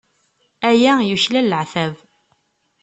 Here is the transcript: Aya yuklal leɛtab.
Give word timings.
Aya 0.69 0.93
yuklal 1.09 1.45
leɛtab. 1.49 1.93